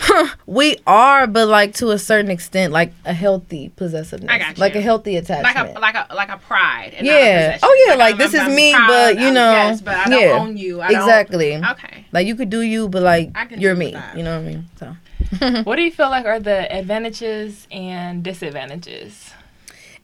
[0.46, 4.30] We are, but like to a certain extent, like a healthy possessiveness.
[4.32, 6.94] I got Like a healthy attachment, Like a like a like a pride.
[6.96, 7.58] And not a Yeah.
[7.62, 9.94] Oh, yeah, like, I'm- this is I'm me, proud, but, you I'm- know, Yes, but
[9.96, 10.32] I don't yeah.
[10.32, 10.80] own you.
[10.80, 11.56] I don't- exactly.
[11.56, 12.04] Okay.
[12.12, 13.92] Like you could do you, but like you're me.
[13.92, 14.16] that.
[14.16, 14.68] You know what I mean?
[14.78, 14.96] So
[15.64, 19.32] What do you feel like are the advantages and disadvantages?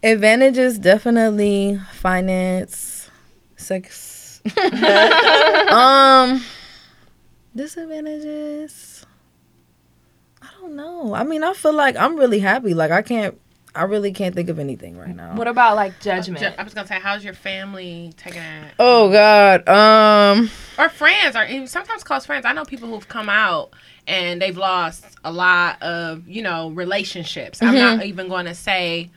[0.02, 3.10] advantages definitely finance,
[3.56, 4.40] sex.
[5.72, 6.40] um,
[7.56, 8.95] disadvantages.
[10.66, 11.14] I don't know.
[11.14, 12.74] I mean, I feel like I'm really happy.
[12.74, 13.38] Like I can't.
[13.74, 15.34] I really can't think of anything right now.
[15.36, 16.40] What about like judgment?
[16.40, 18.72] Ju- I was gonna say, how's your family taking it?
[18.78, 19.68] Oh God.
[19.68, 20.50] Um.
[20.78, 22.46] Or friends, or even sometimes close friends.
[22.46, 23.74] I know people who've come out
[24.06, 27.62] and they've lost a lot of, you know, relationships.
[27.62, 27.96] I'm Mm-hmm.
[27.98, 29.10] not even going to say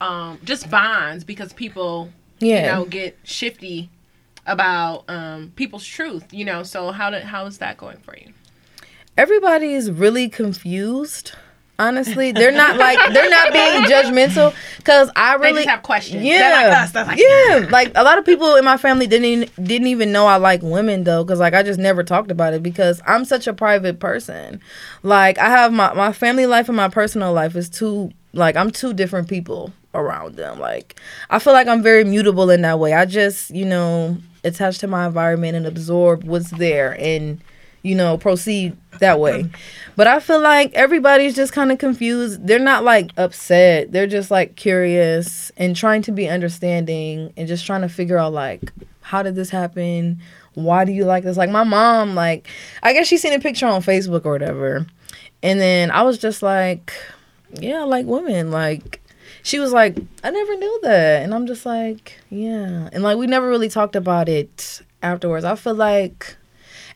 [0.00, 2.56] um, just bonds because people, Yeah.
[2.60, 3.88] you know, get shifty
[4.46, 6.24] about um, people's truth.
[6.32, 8.32] You know, so how did how is that going for you?
[9.16, 11.32] Everybody is really confused.
[11.78, 16.22] Honestly, they're not like they're not being judgmental because I really have questions.
[16.22, 16.92] Yeah, like us.
[16.92, 17.66] They're like, yeah.
[17.70, 20.62] Like a lot of people in my family didn't even, didn't even know I like
[20.62, 23.98] women though, because like I just never talked about it because I'm such a private
[23.98, 24.60] person.
[25.02, 28.70] Like I have my my family life and my personal life is two like I'm
[28.70, 30.60] two different people around them.
[30.60, 32.92] Like I feel like I'm very mutable in that way.
[32.92, 37.40] I just you know attach to my environment and absorb what's there and
[37.82, 39.46] you know proceed that way.
[39.96, 42.46] But I feel like everybody's just kind of confused.
[42.46, 43.92] They're not like upset.
[43.92, 48.32] They're just like curious and trying to be understanding and just trying to figure out
[48.32, 50.20] like how did this happen?
[50.54, 51.36] Why do you like this?
[51.36, 52.48] Like my mom, like
[52.82, 54.86] I guess she seen a picture on Facebook or whatever.
[55.42, 56.92] And then I was just like,
[57.54, 58.50] Yeah, I like women.
[58.50, 59.00] Like
[59.42, 61.22] she was like, I never knew that.
[61.22, 62.88] And I'm just like, Yeah.
[62.92, 65.44] And like we never really talked about it afterwards.
[65.44, 66.36] I feel like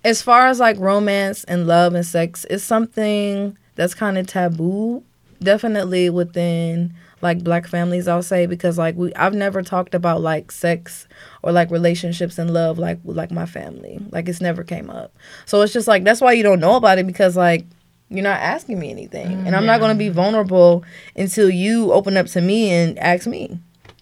[0.04, 5.02] as far as like romance and love and sex, it's something that's kind of taboo.
[5.42, 10.50] Definitely within like black families I'll say because like we I've never talked about like
[10.52, 11.06] sex
[11.42, 13.98] or like relationships and love like like my family.
[14.10, 15.14] Like it's never came up.
[15.44, 17.66] So it's just like that's why you don't know about it because like
[18.08, 19.46] you're not asking me anything.
[19.46, 20.84] And I'm not going to be vulnerable
[21.16, 23.58] until you open up to me and ask me.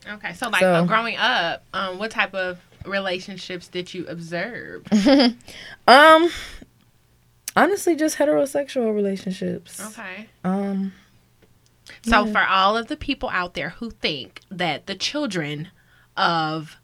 [0.06, 4.86] Okay, so like So- growing up, um, what type of relationships did you observe?
[5.86, 6.30] Um
[7.56, 9.80] honestly just heterosexual relationships.
[9.80, 10.28] Okay.
[10.42, 10.92] Um
[12.02, 15.68] So for all of the people out there who think that the children
[16.16, 16.76] of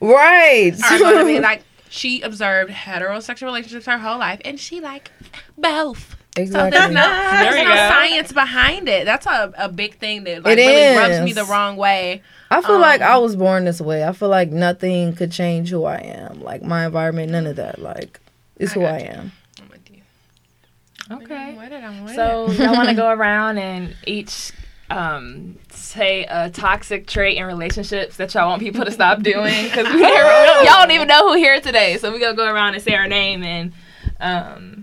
[0.00, 0.72] right.
[0.90, 5.10] are going to be like she observed heterosexual relationships her whole life and she like
[5.56, 6.16] both.
[6.36, 6.78] So exactly.
[6.78, 7.88] there's no, there's you no go.
[7.88, 9.04] science behind it.
[9.04, 12.22] That's a, a big thing that like It really rubs me the wrong way.
[12.50, 14.04] I feel like Um, I was born this way.
[14.04, 16.40] I feel like nothing could change who I am.
[16.42, 17.78] Like my environment, none of that.
[17.80, 18.20] Like
[18.56, 19.04] it's I who I you.
[19.06, 19.32] am.
[19.60, 20.02] I'm with you.
[21.10, 21.34] Okay.
[21.50, 21.84] I'm with it.
[21.84, 22.58] I'm with So it.
[22.58, 24.52] y'all want to go around and each
[24.90, 29.64] um, say a toxic trait in relationships that y'all want people to stop doing?
[29.64, 31.98] Because we don't- y'all don't even know who here today.
[31.98, 33.72] So we gonna go around and say our name and.
[34.20, 34.82] Um, One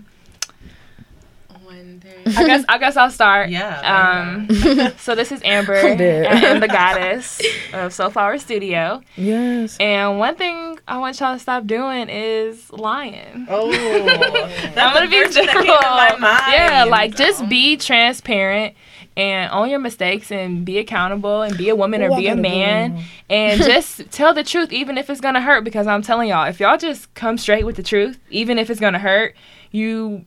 [2.36, 3.50] I guess I guess I'll start.
[3.50, 3.80] Yeah.
[3.80, 4.48] Um,
[4.98, 5.76] so this is Amber.
[5.76, 6.00] I'm.
[6.00, 7.40] I am the goddess
[7.72, 9.02] of Soulflower Studio.
[9.16, 9.76] Yes.
[9.78, 13.46] And one thing I want y'all to stop doing is lying.
[13.48, 13.70] Oh,
[14.76, 15.64] I'm gonna be general.
[15.64, 18.74] Yeah, like just be transparent
[19.16, 22.28] and own your mistakes and be accountable and be a woman Ooh, or I be
[22.28, 23.02] a man now.
[23.30, 26.60] and just tell the truth even if it's gonna hurt because I'm telling y'all if
[26.60, 29.34] y'all just come straight with the truth even if it's gonna hurt
[29.70, 30.24] you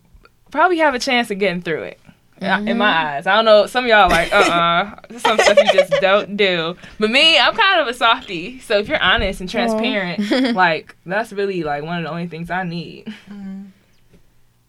[0.52, 2.00] probably have a chance of getting through it.
[2.42, 3.66] Uh, In my eyes, I don't know.
[3.68, 6.78] Some of y'all like, uh, uh some stuff you just don't do.
[6.98, 8.60] But me, I'm kind of a softie.
[8.60, 12.50] So if you're honest and transparent, like that's really like one of the only things
[12.50, 13.14] I need.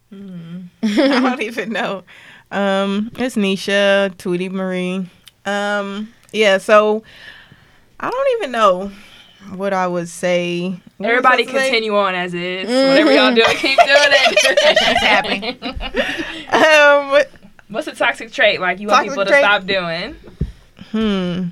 [0.03, 2.03] I don't even know.
[2.51, 5.09] Um, it's Nisha, Tweety Marie.
[5.47, 7.05] Um, yeah, so
[8.01, 8.91] I don't even know
[9.55, 10.79] what I would say.
[11.03, 12.67] Everybody continue on as is.
[12.69, 14.79] Whatever y'all doing, keep doing it.
[14.79, 15.59] She's happy.
[16.51, 17.23] Um,
[17.69, 19.43] What's a toxic trait like you want people to trait?
[19.45, 20.17] stop doing?
[20.91, 21.49] hmm.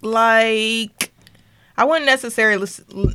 [0.00, 1.12] Like,
[1.76, 2.66] I wouldn't necessarily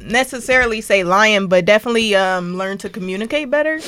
[0.01, 3.79] necessarily say lying, but definitely um learn to communicate better.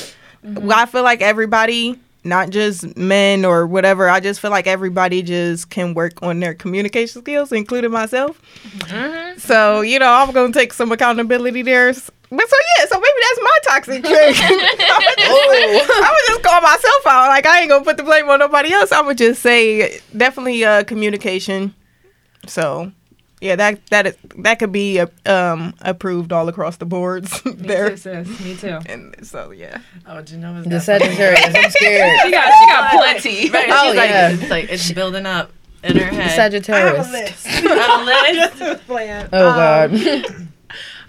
[0.43, 5.21] Well, I feel like everybody, not just men or whatever, I just feel like everybody
[5.21, 8.41] just can work on their communication skills, including myself.
[9.37, 11.93] So, you know, I'm going to take some accountability there.
[12.31, 14.35] But so, yeah, so maybe that's my toxic trait.
[14.39, 17.27] I would just call myself out.
[17.29, 18.91] Like, I ain't going to put the blame on nobody else.
[18.91, 21.73] I would just say definitely uh, communication.
[22.45, 22.91] So,
[23.41, 27.51] yeah, that that is, that could be uh, um, approved all across the boards Me
[27.53, 27.89] there.
[27.91, 28.39] too, sis.
[28.41, 28.79] Me too.
[28.87, 29.79] And so, yeah.
[30.05, 31.41] Oh, do you know The Sagittarius.
[31.45, 32.19] I'm scared.
[32.23, 33.49] She got, she got plenty.
[33.49, 34.29] Right, Oh, she's like, yeah.
[34.31, 35.51] it's like it's building up
[35.83, 36.35] in her head.
[36.35, 37.07] Sagittarius.
[37.07, 37.47] A list.
[38.87, 40.47] Oh God.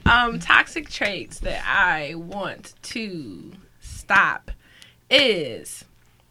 [0.07, 4.51] um, toxic traits that I want to stop
[5.11, 5.85] is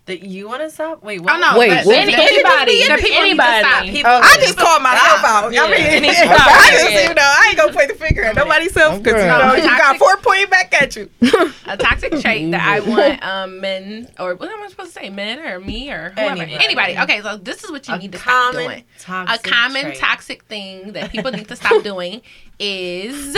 [0.10, 1.04] That you want to stop?
[1.04, 1.36] Wait, what?
[1.36, 1.94] oh no, Wait, that- what?
[1.94, 3.82] that- Any- that people- anybody, that people need to stop.
[3.86, 3.92] anybody.
[3.92, 5.54] People- I just called myself out.
[5.54, 6.72] Yeah, I mean, it needs to I stop.
[6.72, 9.54] just, you know, I ain't gonna point the finger at nobody self because, you know
[9.54, 11.10] you got four pointing back at you.
[11.68, 15.10] a toxic trait that I want um men or what am I supposed to say
[15.10, 16.66] men or me or whoever Anybody.
[16.66, 16.98] anybody.
[16.98, 18.84] Okay, so this is what you A need to stop doing.
[19.08, 19.98] A common trait.
[20.00, 22.22] toxic thing that people need to stop doing
[22.60, 23.38] is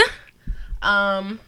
[0.80, 1.38] um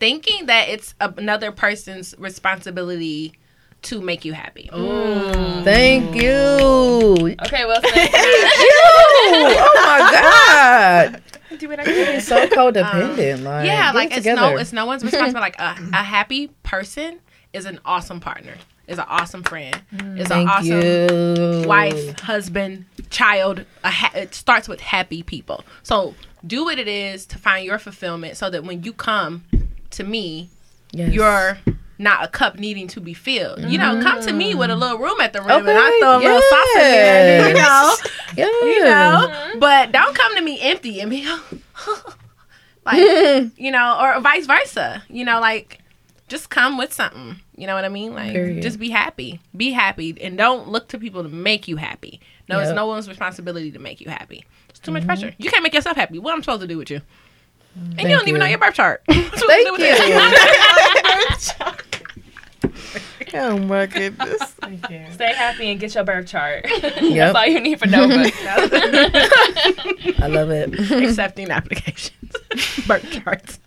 [0.00, 3.34] thinking that it's another person's responsibility
[3.82, 4.68] to make you happy.
[4.74, 5.62] Ooh.
[5.62, 6.30] Thank you.
[6.30, 8.10] Okay, well, Smith.
[8.14, 11.22] oh my God.
[11.58, 13.38] Do it You're so codependent.
[13.38, 15.40] Um, like, yeah, like it it's no, it's no one's responsibility.
[15.40, 17.20] like a, a happy person
[17.54, 18.54] is an awesome partner,
[18.86, 20.20] is an awesome friend, mm.
[20.20, 21.66] is an awesome you.
[21.66, 23.64] wife, husband, child.
[23.82, 25.64] A ha- it starts with happy people.
[25.82, 26.14] So
[26.46, 29.44] do what it is to find your fulfillment, so that when you come
[29.90, 30.50] to me,
[30.92, 31.12] Yes.
[31.12, 31.58] you're
[31.98, 33.60] not a cup needing to be filled.
[33.60, 34.80] You know, come to me with a mm.
[34.80, 37.48] little room at the rim, and I Okay, throw a little sauce in there.
[37.48, 37.94] You know,
[38.36, 38.64] Yes.
[38.64, 39.28] you know.
[39.28, 39.58] Mm-hmm.
[39.58, 41.26] But don't come to me empty and be
[42.86, 45.02] like, you know, or vice versa.
[45.08, 45.80] You know, like
[46.28, 47.36] just come with something.
[47.56, 48.14] You know what I mean?
[48.14, 48.62] Like, Period.
[48.62, 49.40] just be happy.
[49.56, 52.20] Be happy, and don't look to people to make you happy.
[52.48, 54.44] No, it's no one's responsibility to make you happy.
[54.70, 55.08] It's too much mm-hmm.
[55.08, 55.34] pressure.
[55.36, 56.18] You can't make yourself happy.
[56.18, 57.02] What am I'm supposed to do with you?
[57.78, 58.38] And Thank you don't even you.
[58.38, 59.02] know your birth chart.
[59.08, 59.78] What I'm supposed to Thank
[61.58, 62.14] you.
[63.34, 64.40] Oh my goodness.
[64.42, 65.04] Thank you.
[65.12, 66.64] Stay happy and get your birth chart.
[67.00, 67.32] Yep.
[67.32, 68.14] That's all you need for Nova.
[70.18, 70.78] I love it.
[70.90, 72.32] Accepting applications,
[72.86, 73.58] birth charts.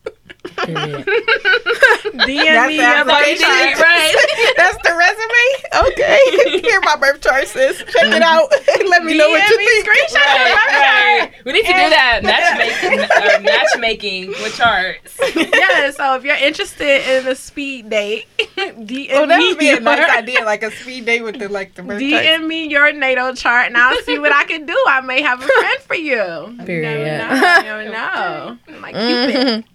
[0.58, 1.06] Period.
[1.06, 3.80] DM That's me the your birth chart.
[3.80, 4.16] right.
[4.58, 5.92] That's the resume.
[5.92, 6.60] Okay.
[6.62, 7.78] Here my birth chart sis.
[7.78, 8.50] Check it out.
[8.90, 9.86] Let me know what you me think.
[9.86, 10.72] screenshot your birth chart.
[10.74, 11.46] right, right.
[11.46, 15.20] We need to do that matchmaking, uh, matchmaking with charts.
[15.36, 18.26] yeah, so if you're interested in a speed date,
[18.70, 21.74] DM Oh, that would be a nice idea, like a speed date with the like
[21.76, 22.24] the birth chart.
[22.26, 24.76] DM me your natal chart and I'll see what I can do.
[24.88, 26.58] I may have a friend for you.
[26.66, 26.98] Period.
[27.02, 27.58] You never know.
[27.58, 28.58] You never know.
[28.68, 29.66] I'm like Cupid.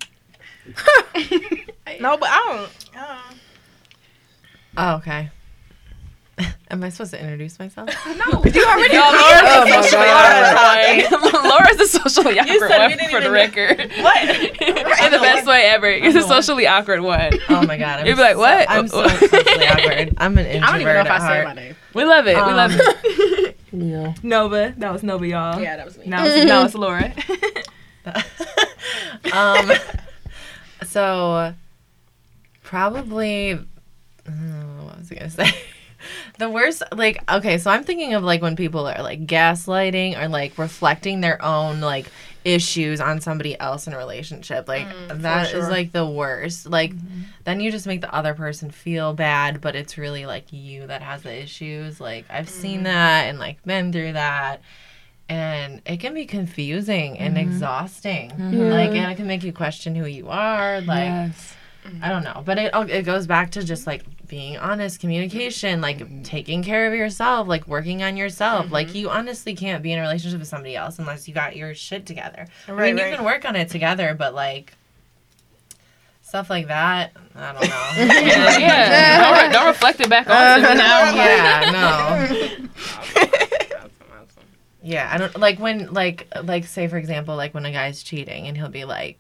[2.00, 3.00] No, but I don't.
[3.00, 3.18] Uh,
[4.78, 5.30] Oh, okay.
[6.68, 7.88] Am I supposed to introduce myself?
[8.06, 8.42] No.
[8.44, 11.12] You already Yo, Oh Laura's my the socially God.
[11.14, 11.48] awkward one.
[11.50, 13.78] Laura's the socially awkward said one didn't for the record.
[14.00, 14.28] What?
[15.04, 15.96] In the best way ever.
[15.96, 17.32] You're the socially awkward one.
[17.48, 18.00] Oh my god.
[18.00, 18.68] I'm You'd be like, so- what?
[18.70, 20.14] I'm so socially awkward.
[20.18, 21.44] I'm an introvert I don't even know if at I said heart.
[21.44, 21.76] my name.
[21.94, 22.34] We love it.
[22.36, 23.58] We love Um, it.
[23.72, 24.14] Yeah.
[24.22, 24.74] Nova.
[24.76, 25.60] That was Nova, y'all.
[25.60, 26.06] Yeah, that was me.
[26.06, 27.12] Now it's, now it's Laura.
[29.32, 29.70] um,
[30.84, 31.54] so
[32.62, 34.30] probably uh,
[34.82, 35.50] what was I gonna say?
[36.38, 40.28] The worst, like, okay, so I'm thinking of like when people are like gaslighting or
[40.28, 42.10] like reflecting their own like
[42.44, 44.68] issues on somebody else in a relationship.
[44.68, 45.70] Like mm, that is sure.
[45.70, 46.66] like the worst.
[46.66, 47.22] Like mm-hmm.
[47.44, 51.02] then you just make the other person feel bad, but it's really like you that
[51.02, 52.00] has the issues.
[52.00, 52.84] Like I've seen mm-hmm.
[52.84, 54.60] that and like been through that.
[55.28, 57.50] And it can be confusing and mm-hmm.
[57.50, 58.28] exhausting.
[58.70, 60.80] Like, and it can make you question who you are.
[60.82, 61.54] Like, yes.
[61.86, 62.04] Mm-hmm.
[62.04, 66.24] I don't know, but it it goes back to just like being honest, communication, like
[66.24, 68.64] taking care of yourself, like working on yourself.
[68.66, 68.74] Mm-hmm.
[68.74, 71.74] Like you honestly can't be in a relationship with somebody else unless you got your
[71.74, 72.46] shit together.
[72.66, 73.10] I Right, mean, right.
[73.10, 74.72] you can work on it together, but like
[76.22, 77.92] stuff like that, I don't know.
[78.26, 79.20] Yeah, yeah.
[79.30, 81.14] Don't, re- don't reflect it back on me now.
[81.14, 83.26] yeah, no.
[84.82, 88.46] Yeah, I don't like when like like say for example like when a guy's cheating
[88.46, 89.18] and he'll be like,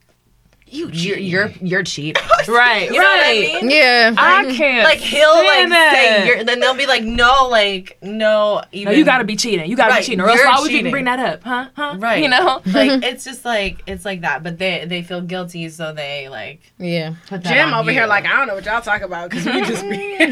[0.68, 3.40] "You you're you're, you're cheating." Right, You know what I right.
[3.62, 3.70] mean?
[3.70, 4.14] Yeah.
[4.16, 4.84] I can't.
[4.84, 5.92] like he'll like stand that.
[5.94, 9.68] say you're, then they'll be like no like no even No, you gotta be cheating.
[9.70, 11.68] You gotta Right, be cheating, or else you're why would you bring that up, huh?
[11.74, 11.94] Huh?
[11.98, 12.22] Right.
[12.22, 12.60] You know.
[12.66, 16.60] like it's just like it's like that but they they feel guilty so they like
[16.78, 17.14] Yeah.
[17.26, 17.96] put that Jim on over you.
[17.98, 20.16] here like I don't know what y'all talk about because we just be.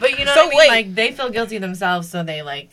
[0.00, 0.68] but you know So what I mean wait.
[0.68, 2.70] like they feel guilty themselves so they like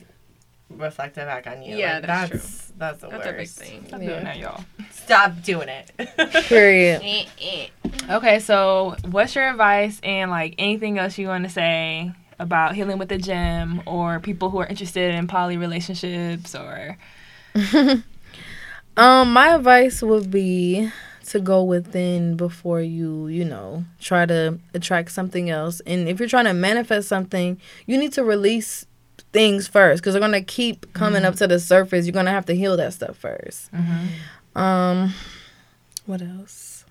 [0.70, 3.58] reflect it back on you Yeah, Like, that's that's that's the That's a big worst
[3.60, 3.86] thing.
[3.88, 4.64] Stop doing that, y'all.
[4.92, 5.92] stop doing it
[6.48, 7.02] Period.
[8.10, 12.98] Okay, so what's your advice and like anything else you want to say about healing
[12.98, 16.98] with the Gem or people who are interested in poly relationships or
[18.98, 20.90] Um, my advice would be
[21.28, 25.82] to go within before you, you know, try to attract something else.
[25.82, 28.88] And if you're trying to manifest something, you need to release
[29.34, 32.06] things first because they're gonna keep coming up to the surface.
[32.06, 33.70] You're gonna have to heal that stuff 1st
[34.56, 35.14] Um,
[36.06, 36.86] what else?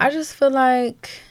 [0.00, 1.22] I just feel like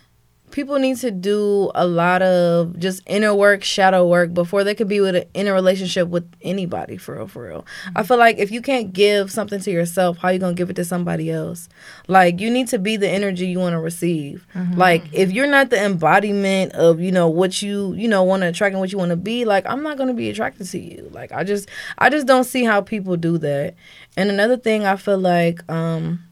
[0.57, 4.87] people need to do a lot of just inner work, shadow work before they could
[4.87, 7.63] be with a, in a relationship with anybody for real, for real.
[7.95, 10.75] I feel like if you can't give something to yourself, how you gonna give it
[10.77, 11.69] to somebody else?
[12.07, 14.47] Like you need to be the energy you want to receive.
[14.75, 18.47] Like if you're not the embodiment of you know what you you know want to
[18.47, 21.07] attract and what you want to be, like I'm not gonna be attracted to you.
[21.13, 23.75] Like I just I just don't see how people do that.
[24.17, 26.26] And another thing I feel like um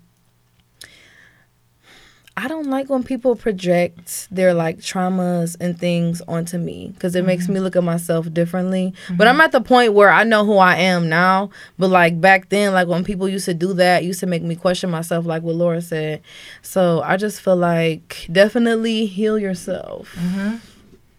[2.38, 7.26] I don't like when people project their like traumas and things onto me because it
[7.26, 7.64] makes me mm-hmm.
[7.64, 8.94] look at myself differently.
[9.16, 9.42] But I'm mm-hmm.
[9.42, 11.50] at the point where I know who I am now.
[11.80, 14.58] But like back then, like when people used to do that, used to make me
[14.58, 16.22] question myself, like what Laura said.
[16.62, 20.14] So I just feel like definitely heal yourself.
[20.16, 20.58] Mm-hmm.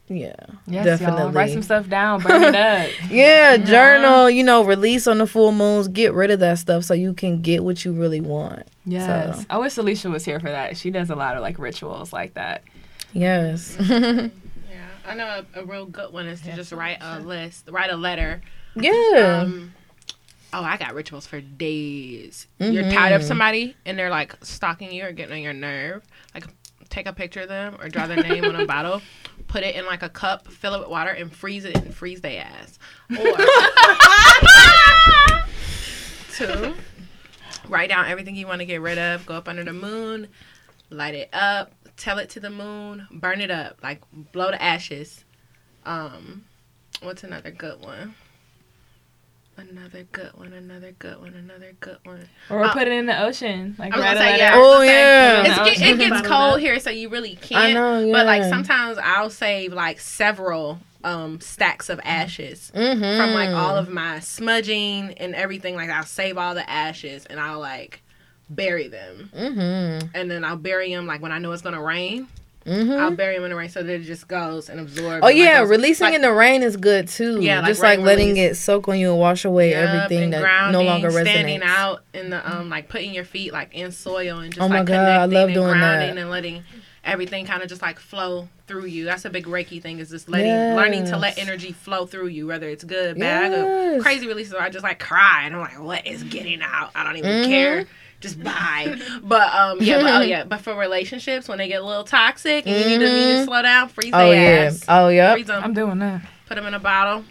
[0.08, 0.34] Yeah,
[0.66, 1.20] yes, definitely.
[1.22, 2.90] y'all write some stuff down, burn it up.
[3.10, 4.30] Yeah, journal.
[4.30, 5.88] You know, release on the full moons.
[5.88, 8.68] Get rid of that stuff so you can get what you really want.
[8.84, 9.44] Yes, So.
[9.50, 10.76] I wish Alicia was here for that.
[10.76, 12.62] She does a lot of like rituals like that.
[13.12, 13.76] Yes.
[14.68, 17.90] Yeah, I know a, a real good one is to just write a list, write
[17.90, 18.42] a letter.
[18.74, 19.40] yeah.
[19.42, 19.72] Um,
[20.52, 22.46] oh, I got rituals for days.
[22.58, 26.02] You're tired of somebody and they're like stalking you or getting on your nerve.
[26.34, 26.46] Like,
[26.88, 29.00] take a picture of them or draw their name on a bottle,
[29.48, 32.20] put it in like a cup, fill it with water, and freeze it and freeze
[32.20, 32.78] their ass.
[33.10, 33.16] Or
[36.34, 36.74] two,
[37.68, 39.26] write down everything you want to get rid of.
[39.26, 40.28] Go up under the moon.
[40.90, 45.24] light it up, tell it to the moon, burn it up, like blow the ashes.
[45.84, 46.44] Um,
[47.02, 48.14] what's another good one?
[49.58, 52.28] Another good one, another good one, another good one.
[52.50, 53.74] Or Uh, put it in the ocean.
[53.78, 54.42] Like I was write gonna a say, letter.
[54.42, 54.52] yeah.
[54.54, 55.15] Oh yeah.
[55.46, 55.64] It's Yeah.
[55.64, 57.74] get, it gets cold here, so you really can't.
[57.74, 63.16] know, But like sometimes I'll save like several um stacks of ashes Mhm.
[63.16, 65.76] from like all of my smudging and everything.
[65.76, 68.02] Like I'll save all the ashes and I'll like
[68.48, 70.10] bury them, Mhm.
[70.14, 72.28] and then I'll bury them like when I know it's gonna rain.
[72.66, 72.98] Mhm.
[72.98, 75.22] I'll bury them in the rain so that it just goes and absorbs.
[75.22, 77.40] Oh like, yeah, goes- releasing like, in the rain is good too.
[77.40, 78.52] Yeah, like just like letting release.
[78.52, 81.30] it soak on you and wash away Yup, everything that no longer resonates.
[81.30, 84.68] Standing out in the um like putting your feet like in soil and just Oh
[84.68, 86.20] my like God, I connecting love and doing grounding that.
[86.20, 86.64] and letting
[87.04, 89.04] everything kind of just like flow through you.
[89.04, 92.48] That's a big Reiki thing is just letting learning to let energy flow through you,
[92.48, 94.02] whether it's good, bad, I go Yes.
[94.02, 94.54] crazy releases.
[94.54, 96.90] Or I just like cry and I'm like, what is getting out?
[96.96, 97.46] I don't even Mhm.
[97.46, 97.84] care.
[98.26, 98.98] Just bye.
[99.22, 102.66] But um yeah, but oh yeah, but for relationships when they get a little toxic
[102.66, 103.44] and you need to, need to Mhm.
[103.46, 104.64] slow down, freeze Oh their yeah.
[104.66, 104.84] ass.
[104.88, 106.22] Oh yeah, Freeze them I'm doing that.
[106.46, 107.24] put them in a bottle,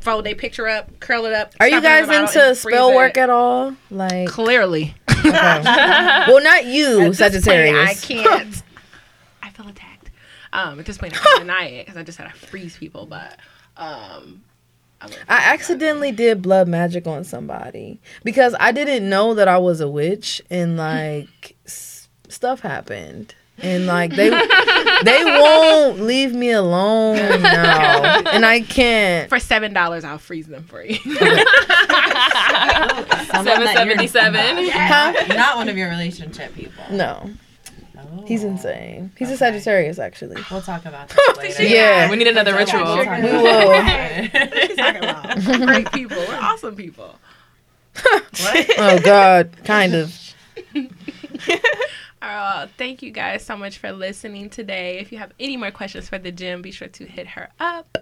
[0.00, 1.52] fold their picture up, curl it up.
[1.60, 2.94] Are you stuff it in guys into and freeze spell it.
[2.96, 3.74] work at all?
[3.90, 4.94] Like Clearly.
[5.10, 5.30] okay.
[5.30, 7.90] well, not you, At this point, Sagittarius.
[7.90, 8.62] I can't.
[9.42, 10.10] I feel attacked.
[10.52, 13.06] Um, at this point, I can't deny it because I just had to freeze people.
[13.06, 13.38] But
[13.76, 14.42] um,
[15.28, 19.88] I, accidentally did blood magic on somebody because I didn't know that I was a
[19.88, 23.34] witch and like s- stuff happened.
[23.62, 24.28] And like they
[25.04, 28.20] they won't leave me alone now.
[28.30, 29.30] And I can't.
[29.30, 30.96] for seven dollars, I'll freeze them for you.
[33.26, 34.66] Someone that you're- 777.
[34.90, 36.84] Not, not one of your relationship people.
[36.90, 37.30] No.
[38.24, 39.12] He's insane.
[39.18, 40.42] He's a Sagittarius actually.
[40.50, 41.62] We'll talk about that later.
[41.64, 42.10] Yeah.
[42.10, 42.84] We need another We'll ritual.
[42.84, 44.32] talk about We that.
[44.32, 44.60] will.
[44.66, 46.16] She's talking about great people.
[46.16, 47.18] We're awesome people.
[48.78, 50.34] Oh God, kind of.
[52.22, 54.98] Uh, thank you guys so much for listening today.
[54.98, 57.98] If you have any more questions for the Gem, be sure to hit her up.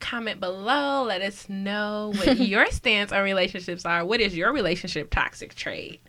[0.00, 1.04] Comment below.
[1.04, 4.04] Let us know what your stance on relationships are.
[4.04, 6.00] What is your relationship toxic trait?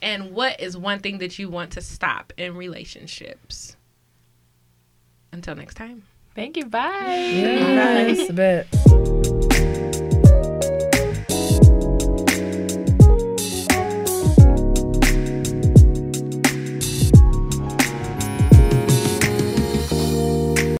[0.00, 3.76] And what is one thing that you want to stop in relationships?
[5.32, 6.04] Until next time.
[6.34, 6.66] Thank you.
[6.66, 7.04] Bye.
[7.04, 8.66] Yes, bet.